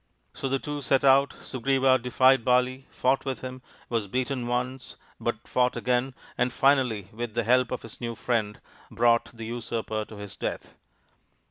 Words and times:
So 0.33 0.49
the 0.49 0.57
two 0.57 0.81
set 0.81 1.05
out, 1.05 1.35
Sugriva 1.43 1.99
defied 2.01 2.43
Bali, 2.43 2.87
fought 2.89 3.23
with 3.23 3.41
him, 3.41 3.61
was 3.87 4.07
beaten 4.07 4.47
once, 4.47 4.95
but 5.19 5.47
fought 5.47 5.77
again, 5.77 6.15
and, 6.39 6.51
finally, 6.51 7.09
with 7.13 7.35
the 7.35 7.43
help 7.43 7.69
of 7.71 7.83
his 7.83 8.01
new 8.01 8.15
friend, 8.15 8.59
brought 8.89 9.25
the 9.25 9.45
usurper 9.45 10.03
to 10.05 10.15
his 10.15 10.35
death. 10.35 10.75